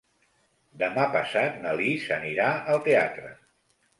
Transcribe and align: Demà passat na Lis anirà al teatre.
Demà 0.83 1.03
passat 1.15 1.59
na 1.65 1.75
Lis 1.81 2.09
anirà 2.17 2.47
al 2.77 2.83
teatre. 2.89 3.29